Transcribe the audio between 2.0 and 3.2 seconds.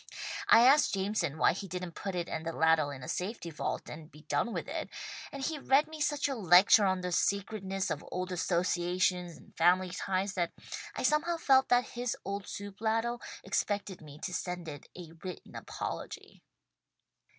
it and the ladle in a